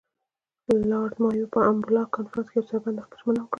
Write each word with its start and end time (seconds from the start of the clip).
لارډ 0.91 1.13
مایو 1.23 1.51
په 1.53 1.59
امباله 1.69 2.01
کنفرانس 2.15 2.47
کې 2.51 2.57
یوه 2.59 2.69
څرګنده 2.71 3.03
ژمنه 3.19 3.41
وکړه. 3.43 3.43